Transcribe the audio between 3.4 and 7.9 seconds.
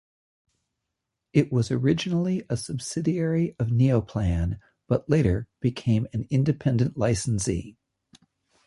of Neoplan, but later became an independent licensee.